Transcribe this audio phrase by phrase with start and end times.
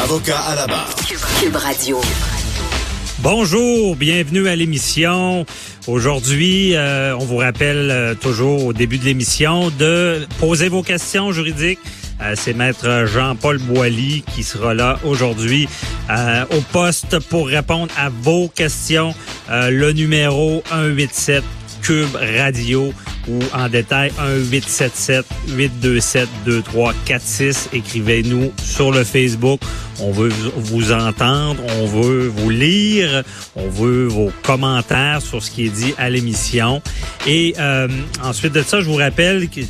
[0.00, 0.94] Avocat à la barre.
[1.40, 2.00] Cube Radio.
[3.20, 5.46] Bonjour, bienvenue à l'émission.
[5.86, 11.30] Aujourd'hui, euh, on vous rappelle euh, toujours au début de l'émission de poser vos questions
[11.30, 11.78] juridiques.
[12.20, 15.68] Euh, C'est maître Jean-Paul Boilly qui sera là aujourd'hui
[16.10, 19.14] euh, au poste pour répondre à vos questions.
[19.50, 21.44] Euh, le numéro 187
[21.82, 22.92] Cube Radio
[23.28, 24.12] ou en détail
[25.48, 27.68] 1-877-827-2346.
[27.72, 29.60] Écrivez-nous sur le Facebook.
[30.00, 33.22] On veut vous entendre, on veut vous lire,
[33.54, 36.82] on veut vos commentaires sur ce qui est dit à l'émission.
[37.26, 37.88] Et euh,
[38.22, 39.60] ensuite de ça, je vous rappelle que,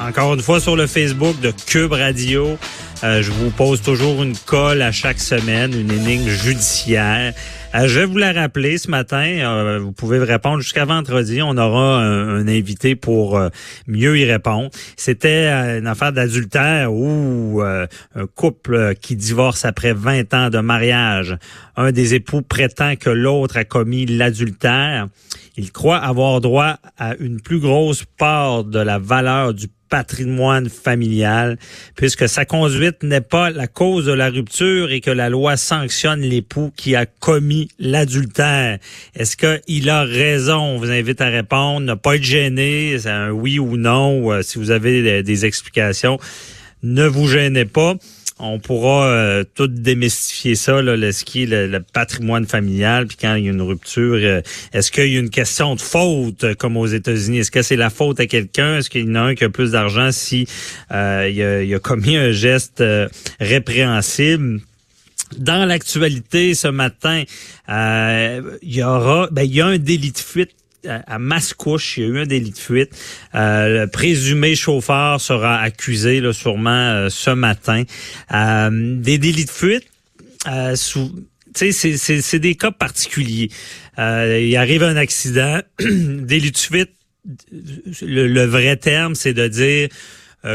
[0.00, 2.58] encore une fois sur le Facebook de Cube Radio,
[3.04, 7.34] euh, je vous pose toujours une colle à chaque semaine, une énigme judiciaire.
[7.74, 9.24] Euh, je vais vous la rappeler ce matin.
[9.24, 11.40] Euh, vous pouvez répondre jusqu'à vendredi.
[11.40, 13.48] On aura un, invité pour euh,
[13.86, 14.68] mieux y répondre.
[14.96, 15.48] C'était
[15.78, 21.36] une affaire d'adultère ou un couple qui divorce après 20 ans de mariage.
[21.76, 25.08] Un des époux prétend que l'autre a commis l'adultère.
[25.56, 31.58] Il croit avoir droit à une plus grosse part de la valeur du patrimoine familial,
[31.96, 36.22] puisque sa conduite n'est pas la cause de la rupture et que la loi sanctionne
[36.22, 38.78] l'époux qui a commis l'adultère.
[39.14, 40.60] Est-ce qu'il a raison?
[40.60, 44.40] On vous invite à répondre, ne pas être gêné, c'est un oui ou non, euh,
[44.40, 46.18] si vous avez des explications,
[46.82, 47.96] ne vous gênez pas.
[48.44, 53.36] On pourra euh, tout démystifier ça, là, le, est le, le patrimoine familial, puis quand
[53.36, 54.42] il y a une rupture, euh,
[54.72, 57.38] est-ce qu'il y a une question de faute, euh, comme aux États-Unis?
[57.38, 58.78] Est-ce que c'est la faute à quelqu'un?
[58.78, 60.48] Est-ce qu'il y en a un qui a plus d'argent si
[60.90, 63.08] euh, il, a, il a commis un geste euh,
[63.38, 64.60] répréhensible?
[65.38, 67.22] Dans l'actualité ce matin,
[67.68, 70.50] euh, il y aura, ben, il y a un délit de fuite
[70.88, 72.90] à Mascouche, il y a eu un délit de fuite.
[73.34, 77.84] Euh, le présumé chauffeur sera accusé là, sûrement euh, ce matin.
[78.32, 78.70] Euh,
[79.00, 79.84] des délits de fuite,
[80.48, 81.12] euh, sous,
[81.54, 83.50] c'est- des cas particuliers.
[83.98, 86.90] Euh, il arrive un accident, délit de fuite.
[88.00, 89.88] Le, le vrai terme, c'est de dire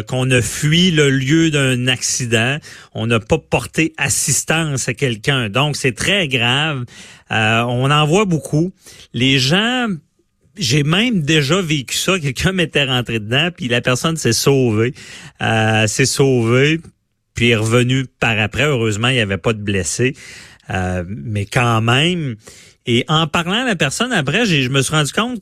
[0.08, 2.58] qu'on a fui le lieu d'un accident,
[2.94, 5.48] on n'a pas porté assistance à quelqu'un.
[5.48, 6.84] Donc, c'est très grave.
[7.32, 8.74] Euh, on en voit beaucoup.
[9.14, 9.88] Les gens,
[10.57, 12.19] j'ai même déjà vécu ça.
[12.22, 14.94] Quelqu'un m'était rentré dedans, puis la personne s'est sauvée.
[15.41, 16.79] Euh, s'est sauvée,
[17.34, 18.63] puis est revenue par après.
[18.63, 20.16] Heureusement, il n'y avait pas de blessés.
[20.69, 22.35] Euh, mais quand même.
[22.85, 25.41] Et en parlant à la personne après, je me suis rendu compte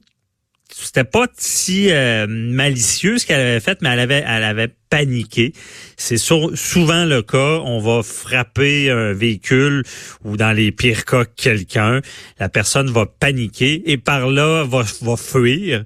[0.83, 5.53] c'était pas si euh, malicieux ce qu'elle avait fait, mais elle avait, elle avait paniqué.
[5.95, 7.61] C'est souvent le cas.
[7.63, 9.83] On va frapper un véhicule
[10.25, 12.01] ou dans les pires cas quelqu'un.
[12.39, 15.83] La personne va paniquer et par là va, va fuir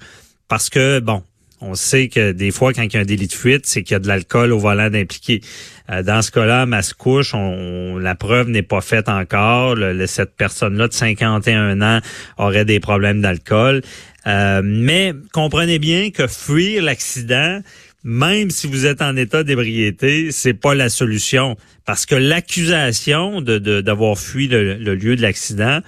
[0.47, 1.23] parce que bon.
[1.61, 3.91] On sait que des fois, quand il y a un délit de fuite, c'est qu'il
[3.91, 5.41] y a de l'alcool au volant d'impliqué.
[5.89, 9.75] Euh, dans ce cas-là, à Mascouche, on, la preuve n'est pas faite encore.
[9.75, 12.00] Le- cette personne-là de 51 ans
[12.38, 13.81] aurait des problèmes d'alcool.
[14.29, 17.62] Euh, mais comprenez bien que fuir l'accident,
[18.03, 21.57] même si vous êtes en état d'ébriété, c'est pas la solution.
[21.85, 25.80] Parce que l'accusation d'avoir fui le, lieu de l'accident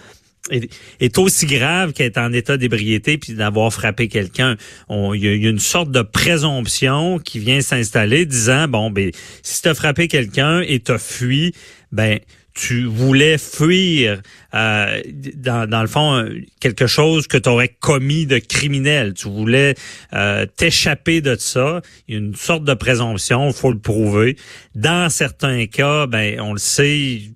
[0.50, 4.58] est, aussi grave qu'être en état d'ébriété puis d'avoir frappé quelqu'un.
[4.90, 8.68] On- Il y, a- il y a une sorte de présomption qui vient s'installer disant,
[8.68, 9.12] bon, ben,
[9.44, 11.54] si tu as frappé quelqu'un et tu as fui,
[11.92, 12.20] ben,
[12.54, 14.22] tu voulais fuir
[14.54, 15.02] euh,
[15.36, 19.14] dans, dans le fond quelque chose que tu aurais commis de criminel.
[19.14, 19.76] Tu voulais
[20.14, 21.82] euh, t'échapper de ça.
[22.08, 24.36] Il y a une sorte de présomption, faut le prouver.
[24.76, 27.34] Dans certains cas, ben on le sait, il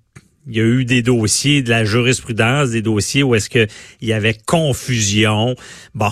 [0.47, 3.67] y a eu des dossiers de la jurisprudence, des dossiers où est-ce que
[4.01, 5.55] il y avait confusion.
[5.93, 6.11] Bon,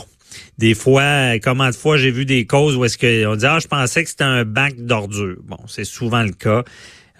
[0.58, 3.68] des fois, comment de fois j'ai vu des causes où est-ce qu'on dit ah je
[3.68, 5.38] pensais que c'était un bac d'ordures.
[5.44, 6.64] Bon, c'est souvent le cas.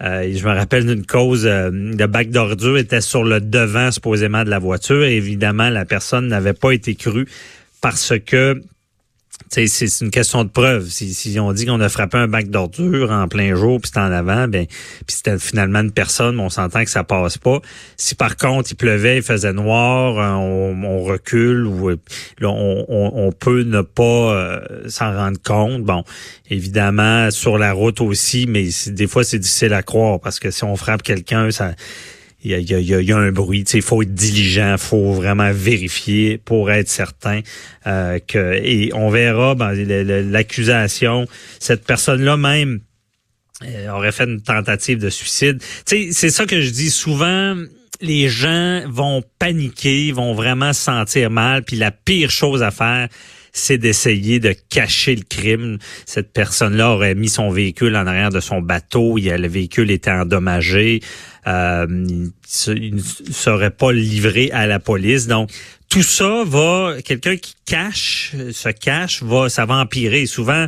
[0.00, 4.44] Euh, je me rappelle d'une cause, euh, le bac d'ordure était sur le devant supposément
[4.44, 5.04] de la voiture.
[5.04, 7.28] Et évidemment, la personne n'avait pas été crue
[7.80, 8.60] parce que
[9.50, 10.88] c'est une question de preuve.
[10.88, 14.00] Si, si on dit qu'on a frappé un bac d'ordure en plein jour, puis c'était
[14.00, 17.60] en avant, ben, puis c'était finalement une personne, on s'entend que ça passe pas.
[17.96, 21.96] Si par contre il pleuvait, il faisait noir, euh, on, recule ou euh,
[22.42, 25.82] on, on, peut ne pas euh, s'en rendre compte.
[25.82, 26.02] Bon,
[26.50, 30.64] évidemment sur la route aussi, mais des fois c'est difficile à croire parce que si
[30.64, 31.74] on frappe quelqu'un, ça
[32.44, 33.62] il y a, un bruit.
[33.62, 37.40] Il faut être diligent, faut vraiment vérifier pour être certain
[37.86, 38.60] euh, que.
[38.62, 41.26] Et on verra ben, l'accusation.
[41.58, 42.80] Cette personne-là même
[43.64, 45.62] euh, aurait fait une tentative de suicide.
[45.86, 47.56] C'est ça que je dis souvent.
[48.00, 53.08] Les gens vont paniquer, vont vraiment se sentir mal, puis la pire chose à faire,
[53.54, 55.78] c'est d'essayer de cacher le crime.
[56.04, 61.00] Cette personne-là aurait mis son véhicule en arrière de son bateau, le véhicule était endommagé,
[61.46, 61.86] euh,
[62.66, 65.28] il ne serait pas livré à la police.
[65.28, 65.50] Donc,
[65.88, 70.26] tout ça va, quelqu'un qui cache, se cache, va, ça va empirer.
[70.26, 70.66] Souvent,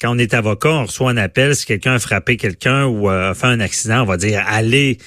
[0.00, 3.34] quand on est avocat, on reçoit un appel, si quelqu'un a frappé quelqu'un ou a
[3.34, 4.98] fait un accident, on va dire allez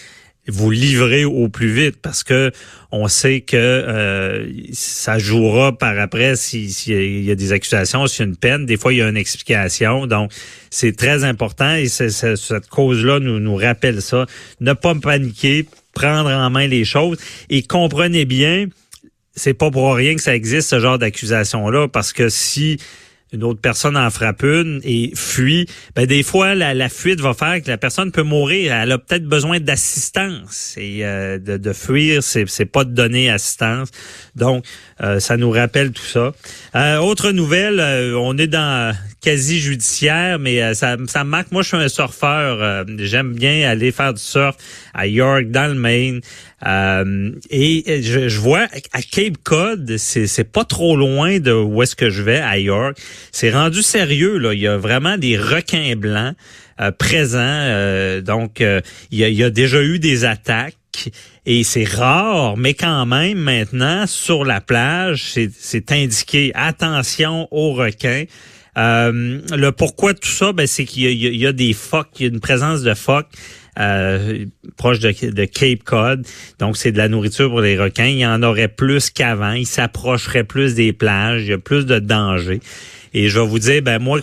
[0.47, 2.51] vous livrer au plus vite parce que
[2.91, 8.27] on sait que euh, ça jouera par après s'il y a des accusations, s'il y
[8.27, 8.65] a une peine.
[8.65, 10.05] Des fois, il y a une explication.
[10.05, 10.31] Donc,
[10.69, 14.25] c'est très important et cette cause-là nous, nous rappelle ça.
[14.59, 17.17] Ne pas paniquer, prendre en main les choses
[17.49, 18.67] et comprenez bien,
[19.35, 22.77] c'est pas pour rien que ça existe ce genre d'accusation-là parce que si
[23.33, 25.65] une autre personne en frappe une et fuit,
[25.95, 28.73] ben des fois la, la, fuite va faire que la personne peut mourir.
[28.73, 33.29] Elle a peut-être besoin d'assistance et euh, de, de, fuir, c'est c'est pas de donner
[33.29, 33.89] assistance.
[34.35, 34.65] Donc
[35.01, 36.31] euh, ça nous rappelle tout ça.
[36.75, 37.79] Euh, autre nouvelle,
[38.15, 41.51] on est dans quasi judiciaire, mais ça ça me marque.
[41.51, 42.85] Moi, je suis un surfeur.
[42.99, 44.55] J'aime bien aller faire du surf
[44.93, 46.21] à York, dans le Maine.
[46.65, 51.95] Euh, et je, je, vois à Cape Cod, c'est pas trop loin de où est-ce
[51.95, 52.97] que je vais à York.
[53.31, 54.53] C'est rendu sérieux là.
[54.53, 56.35] Il y a vraiment des requins blancs
[56.79, 57.39] euh, présents.
[57.41, 60.77] Euh, donc il y, a, il y a déjà eu des attaques
[61.45, 68.25] et c'est rare, mais quand même maintenant sur la plage, c'est indiqué attention aux requins.
[68.77, 72.23] Euh, le pourquoi de tout ça, ben, c'est qu'il y, y, a des phoques, il
[72.23, 73.29] y a une présence de phoques
[73.79, 74.45] euh,
[74.77, 76.25] proche de, Cape Cod.
[76.59, 78.05] Donc, c'est de la nourriture pour les requins.
[78.05, 79.53] Il y en aurait plus qu'avant.
[79.53, 81.43] Ils s'approcheraient plus des plages.
[81.43, 82.59] Il y a plus de danger.
[83.13, 84.19] Et je vais vous dire, ben moi,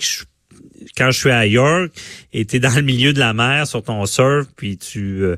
[0.96, 1.90] quand je suis à York
[2.32, 5.24] et tu es dans le milieu de la mer sur ton surf, puis tu...
[5.24, 5.36] Euh,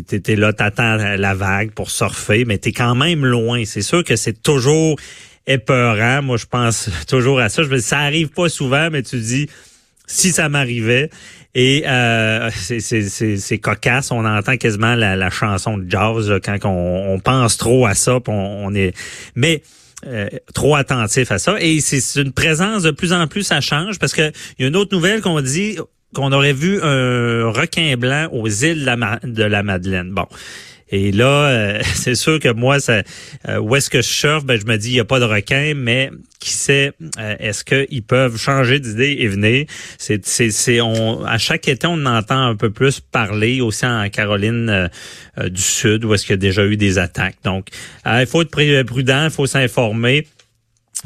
[0.00, 3.62] T'es là, t'attends la vague pour surfer, mais t'es quand même loin.
[3.66, 4.98] C'est sûr que c'est toujours
[5.46, 6.22] épeurant.
[6.22, 7.62] Moi, je pense toujours à ça.
[7.62, 9.50] Je ça arrive pas souvent, mais tu dis,
[10.06, 11.10] si ça m'arrivait.
[11.54, 17.86] Et euh, c'est cocasse, on entend quasiment la, chanson de jazz quand on, pense trop
[17.86, 18.96] à ça, on, est.
[19.34, 19.62] Mais
[20.06, 21.60] euh, trop attentif à ça.
[21.60, 24.68] Et c'est une présence de plus en plus, ça change parce que il y a
[24.68, 25.76] une autre nouvelle qu'on dit
[26.14, 30.10] qu'on aurait vu un requin blanc aux îles de la, de la Madeleine.
[30.10, 30.26] Bon.
[30.92, 33.02] Et là, euh, c'est sûr que moi, ça,
[33.48, 35.24] euh, où est-ce que je surfe, ben, je me dis, il n'y a pas de
[35.24, 39.66] requin, mais qui sait, euh, est-ce qu'ils peuvent changer d'idée et venir?
[39.98, 44.08] C'est, c'est, c'est, on, à chaque été, on entend un peu plus parler, aussi en
[44.10, 44.90] Caroline
[45.42, 47.36] du Sud, où est-ce qu'il y a déjà eu des attaques.
[47.42, 47.68] Donc,
[48.04, 50.26] il faut être prudent, il faut s'informer.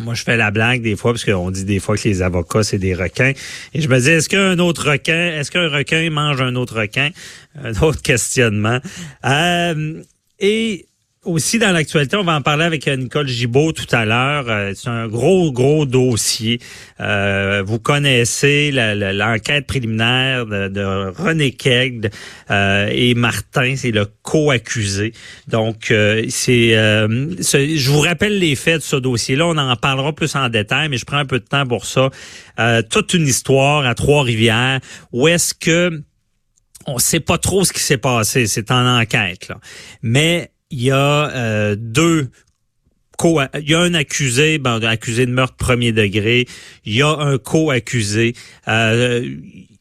[0.02, 2.62] Moi, je fais la blague des fois, parce qu'on dit des fois que les avocats,
[2.62, 3.32] c'est des requins.
[3.72, 7.10] Et je me dis, est-ce qu'un autre requin, est-ce qu'un requin mange un autre requin?
[7.62, 8.78] Un autre questionnement.
[9.24, 10.02] Euh,
[10.38, 10.86] et
[11.26, 14.46] aussi dans l'actualité, on va en parler avec euh, Nicole Gibault tout à l'heure.
[14.48, 16.60] Euh, c'est un gros, gros dossier.
[17.00, 22.10] Euh, vous connaissez l'enquête préliminaire de, René Kegd
[22.50, 25.12] et Martin, c'est le co-accusé.
[25.48, 29.46] Donc, c'est, je vous rappelle les faits de ce dossier-là.
[29.46, 32.10] On en parlera plus en détail, mais je prends un peu de temps pour ça.
[32.90, 34.80] toute une histoire à Trois-Rivières
[35.12, 36.02] où est-ce que
[36.86, 38.46] on sait pas trop ce qui s'est passé.
[38.46, 39.58] C'est en enquête, là.
[40.02, 42.28] Mais il y a euh, deux
[43.24, 46.46] il y a un accusé, ben, accusé de meurtre premier degré.
[46.84, 48.34] Il y a un co-accusé.
[48.68, 49.26] Euh,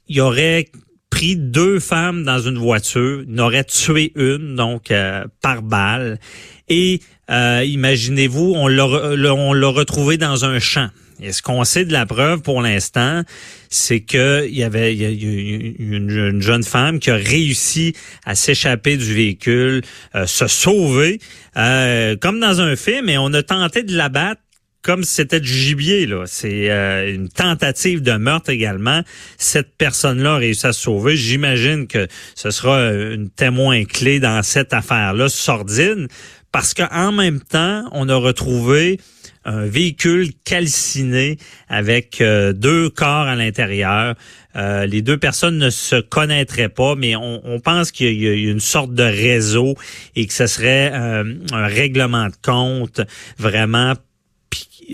[0.08, 0.68] il aurait
[1.10, 6.20] pris deux femmes dans une voiture, il aurait tué une, donc euh, par balle.
[6.68, 10.89] Et imaginez-vous, on l'a retrouvé dans un champ.
[11.22, 13.24] Et ce qu'on sait de la preuve pour l'instant,
[13.69, 17.93] c'est que il y avait une, jeune femme qui a réussi
[18.25, 19.81] à s'échapper du véhicule,
[20.15, 21.19] euh, se sauver,
[21.57, 24.41] euh, comme dans un film, et on a tenté de l'abattre
[24.81, 26.05] comme si c'était du gibier.
[26.05, 26.25] là.
[26.27, 29.01] C'est euh, une tentative de meurtre également.
[29.38, 31.17] Cette personne-là a réussi à se sauver.
[31.17, 36.07] J'imagine que ce sera une témoin clé dans cette affaire-là, sordide,
[36.51, 39.00] parce qu'en même temps, on a retrouvé
[39.46, 41.38] un véhicule calciné
[41.70, 44.16] avec euh, deux corps à l'intérieur.
[44.56, 48.60] Euh, les deux personnes ne se connaîtraient pas, mais on, pense qu'il y, a une
[48.60, 49.75] sorte de réseau
[50.16, 53.02] et que ce serait euh, un règlement de compte
[53.38, 53.94] vraiment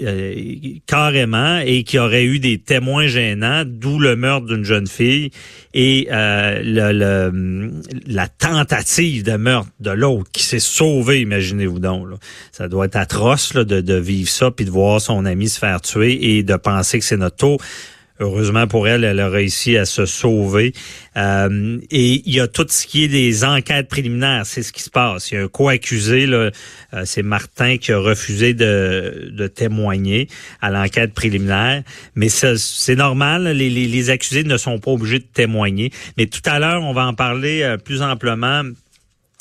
[0.04, 0.36] euh,
[0.86, 5.32] carrément et qui aurait eu des témoins gênants, d'où le meurtre d'une jeune fille
[5.74, 7.72] et euh, le,
[8.08, 12.08] la tentative de meurtre de l'autre qui s'est sauvé, imaginez-vous donc.
[12.52, 15.82] Ça doit être atroce de, de vivre ça, puis de voir son ami se faire
[15.82, 17.62] tuer et de penser que c'est notre tour.
[18.22, 20.74] Heureusement pour elle, elle a réussi à se sauver.
[21.18, 24.84] Euh, et il y a tout ce qui est des enquêtes préliminaires, c'est ce qui
[24.84, 25.32] se passe.
[25.32, 26.52] Il y a un co-accusé, euh,
[27.04, 30.28] c'est Martin qui a refusé de, de témoigner
[30.62, 31.82] à l'enquête préliminaire.
[32.14, 35.92] Mais c'est normal, les, les, les, accusés ne sont pas obligés de témoigner.
[36.16, 38.62] Mais tout à l'heure, on va en parler euh, plus amplement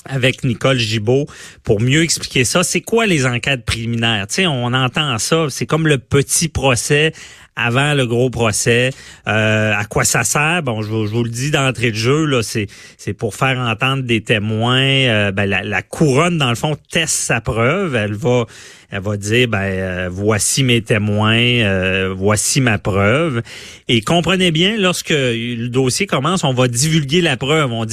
[0.07, 1.27] avec Nicole Gibault
[1.63, 2.63] pour mieux expliquer ça.
[2.63, 4.27] C'est quoi les enquêtes préliminaires?
[4.27, 7.13] Tu sais, on entend ça, c'est comme le petit procès
[7.57, 8.91] avant le gros procès.
[9.27, 10.63] Euh, à quoi ça sert?
[10.63, 12.67] Bon, je, vous le dis d'entrée de jeu, là, c'est,
[12.97, 14.81] c'est pour faire entendre des témoins.
[14.81, 17.95] Euh, ben, la, couronne, dans le fond, teste sa preuve.
[17.95, 18.47] Elle va,
[18.91, 23.43] elle va dire, ben, euh, voici mes témoins, voici ma preuve.
[23.89, 27.87] Et comprenez bien, lorsque le dossier commence, on va divulguer la preuve, on,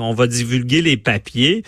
[0.00, 1.62] on va divulguer les papiers.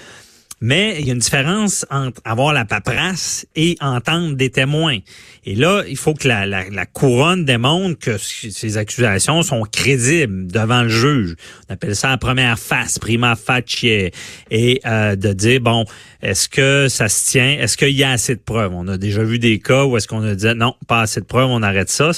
[0.62, 4.98] Mais il y a une différence entre avoir la paperasse et entendre des témoins.
[5.44, 10.88] Et là, il faut que la, couronne démontre que ces accusations sont crédibles devant le
[10.88, 11.34] juge.
[11.68, 14.10] On appelle ça la première face, prima facie.
[14.50, 15.84] Et euh, de dire, bon,
[16.22, 17.58] est-ce que ça se tient?
[17.58, 18.72] Est-ce qu'il y a assez de preuves?
[18.72, 21.26] On a déjà vu des cas où est-ce qu'on a dit, non, pas assez de
[21.26, 22.12] preuves, on arrête ça.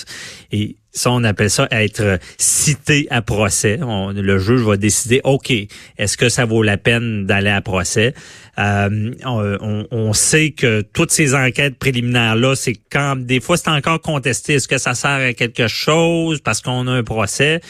[0.52, 3.78] Et ça, on appelle ça être cité à procès.
[3.80, 5.52] le juge va décider, OK,
[5.98, 8.14] est-ce que ça vaut la peine d'aller à procès?
[8.58, 9.12] Euh,
[9.90, 14.54] on, sait que toutes ces enquêtes préliminaires-là, c'est quand des fois c'est encore contesté.
[14.54, 16.40] Est-ce que ça sert à quelque chose?
[16.40, 17.60] Parce qu'on a un procès?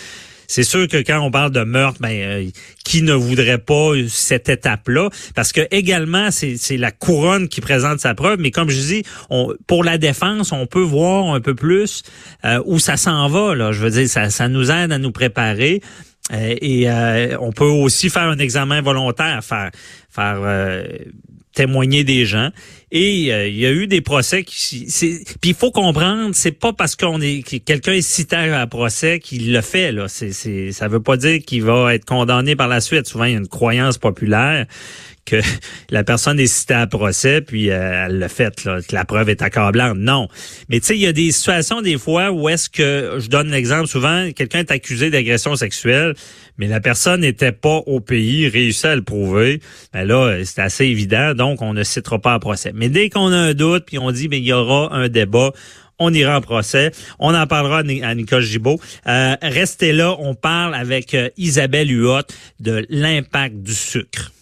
[0.47, 2.51] c'est sûr que quand on parle de meurtre, ben euh,
[2.85, 5.11] qui ne voudrait pas cette étape-là?
[5.35, 8.39] Parce que également, c'est la couronne qui présente sa preuve.
[8.41, 9.03] Mais comme je dis,
[9.67, 12.03] pour la défense, on peut voir un peu plus
[12.45, 13.55] euh, où ça s'en va.
[13.55, 15.81] Là, je veux dire, ça, ça nous aide à nous préparer.
[16.33, 16.89] Euh, et
[17.39, 19.71] on peut aussi faire un examen volontaire, faire
[20.11, 20.41] faire
[21.55, 22.51] témoigner des gens.
[22.91, 24.87] Et euh, il y a eu des procès qui
[25.41, 29.19] puis il faut comprendre, c'est pas parce qu'on est quelqu'un est cité à un procès
[29.21, 32.69] qu'il le fait là, c'est c'est ça veut pas dire qu'il va être condamné par
[32.69, 33.07] la suite.
[33.07, 34.67] Souvent il y a une croyance populaire
[35.25, 35.41] que
[35.91, 39.43] la personne est citée à procès, puis euh, elle l'a fait, que la preuve est
[39.43, 39.97] accablante.
[39.99, 40.29] Non.
[40.69, 43.51] Mais tu sais, il y a des situations des fois où est-ce que, je donne
[43.51, 46.15] l'exemple souvent, quelqu'un est accusé d'agression sexuelle,
[46.59, 49.61] mais la personne n'était pas au pays, réussit à le prouver.
[49.93, 52.73] Ben là, c'est assez évident, donc on ne citera pas à procès.
[52.75, 55.53] Mais dès qu'on a un doute, puis on dit, mais il y aura un débat,
[55.99, 56.91] on ira en procès.
[57.19, 58.81] On en parlera à Nicole Gibault.
[59.07, 62.23] Euh, restez là, on parle avec euh, Isabelle Huot
[62.61, 64.33] de l'impact du sucre.